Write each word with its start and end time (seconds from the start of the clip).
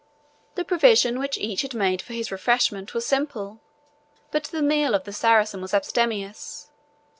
The 0.55 0.65
provision 0.65 1.19
which 1.19 1.37
each 1.37 1.61
had 1.61 1.75
made 1.75 2.01
for 2.01 2.13
his 2.13 2.31
refreshment 2.31 2.95
was 2.95 3.05
simple, 3.05 3.59
but 4.31 4.45
the 4.45 4.63
meal 4.63 4.95
of 4.95 5.03
the 5.03 5.13
Saracen 5.13 5.61
was 5.61 5.75
abstemious. 5.75 6.71